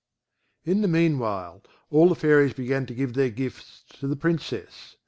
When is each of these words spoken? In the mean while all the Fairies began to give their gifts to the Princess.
In 0.65 0.81
the 0.81 0.87
mean 0.87 1.19
while 1.19 1.61
all 1.91 2.09
the 2.09 2.15
Fairies 2.15 2.53
began 2.55 2.87
to 2.87 2.95
give 2.95 3.13
their 3.13 3.29
gifts 3.29 3.83
to 3.99 4.07
the 4.07 4.15
Princess. 4.15 4.95